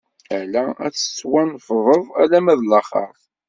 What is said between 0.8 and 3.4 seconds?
ad d-tettwanefḍeḍ alamma d laxeṛt!